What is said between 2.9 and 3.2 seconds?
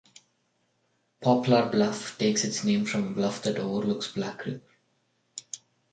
a